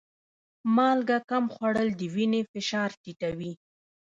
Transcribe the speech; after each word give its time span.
مالګه 0.75 1.17
کم 1.29 1.45
خوړل 1.53 1.89
د 1.99 2.01
وینې 2.13 2.41
فشار 2.51 2.89
ټیټوي. 3.01 3.53